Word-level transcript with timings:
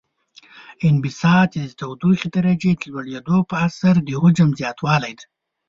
انبساط 0.87 1.49
د 1.61 1.65
تودوخې 1.79 2.27
درجې 2.35 2.71
د 2.77 2.83
لوړیدو 2.91 3.37
په 3.49 3.55
اثر 3.67 3.95
د 4.07 4.09
حجم 4.21 4.49
زیاتوالی 4.59 5.13
دی. 5.19 5.25